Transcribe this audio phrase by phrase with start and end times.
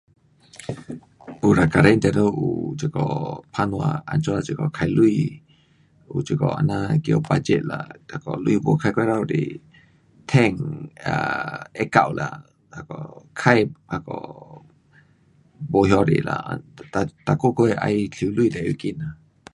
[1.43, 2.99] 有啦，家庭当然有这个
[3.53, 4.89] 打算，怎样这个花钱，
[6.09, 7.75] 有这个这样的叫 budget 啦，
[8.09, 9.33] 那个钱没花过头多，
[10.31, 10.63] 赚 um
[11.77, 12.91] 会够啦，那个
[13.41, 13.51] 花
[13.91, 14.09] 那个
[15.71, 16.31] 没那多啦。
[16.55, 18.97] 每，每个月要收钱最要紧。